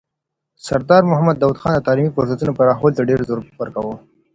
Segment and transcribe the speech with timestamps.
[0.67, 3.95] سردار محمد داود خان د تعلیمي فرصتونو پراخولو ته ډېر زور ورکاوه.